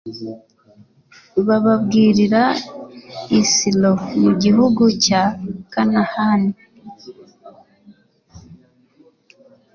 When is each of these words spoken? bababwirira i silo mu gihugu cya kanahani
bababwirira 1.47 2.43
i 3.39 3.41
silo 3.53 3.91
mu 4.21 4.31
gihugu 4.43 4.83
cya 5.05 5.23
kanahani 5.71 6.53